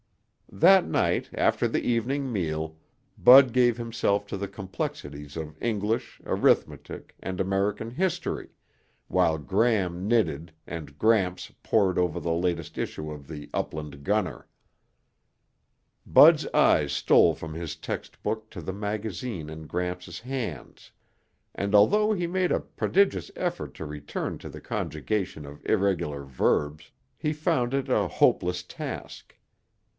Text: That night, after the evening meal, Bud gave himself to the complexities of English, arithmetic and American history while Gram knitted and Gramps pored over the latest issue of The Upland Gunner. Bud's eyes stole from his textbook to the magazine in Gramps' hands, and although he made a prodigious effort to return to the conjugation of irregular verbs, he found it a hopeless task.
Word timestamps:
That 0.51 0.85
night, 0.85 1.29
after 1.33 1.65
the 1.67 1.79
evening 1.81 2.33
meal, 2.33 2.75
Bud 3.17 3.53
gave 3.53 3.77
himself 3.77 4.25
to 4.27 4.35
the 4.35 4.49
complexities 4.49 5.37
of 5.37 5.61
English, 5.63 6.19
arithmetic 6.25 7.15
and 7.21 7.39
American 7.39 7.91
history 7.91 8.49
while 9.07 9.37
Gram 9.37 10.07
knitted 10.07 10.51
and 10.67 10.97
Gramps 10.97 11.53
pored 11.63 11.97
over 11.99 12.19
the 12.19 12.33
latest 12.33 12.77
issue 12.79 13.11
of 13.11 13.27
The 13.27 13.49
Upland 13.53 14.03
Gunner. 14.03 14.47
Bud's 16.05 16.47
eyes 16.47 16.91
stole 16.91 17.33
from 17.33 17.53
his 17.53 17.75
textbook 17.77 18.49
to 18.49 18.59
the 18.59 18.73
magazine 18.73 19.49
in 19.49 19.67
Gramps' 19.67 20.19
hands, 20.21 20.91
and 21.55 21.73
although 21.75 22.11
he 22.11 22.27
made 22.27 22.51
a 22.51 22.59
prodigious 22.59 23.29
effort 23.37 23.73
to 23.75 23.85
return 23.85 24.37
to 24.39 24.49
the 24.49 24.59
conjugation 24.59 25.45
of 25.45 25.65
irregular 25.65 26.23
verbs, 26.23 26.91
he 27.17 27.31
found 27.31 27.73
it 27.73 27.87
a 27.87 28.07
hopeless 28.09 28.63
task. 28.63 29.37